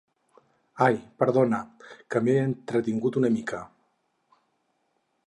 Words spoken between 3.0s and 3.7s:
una mica.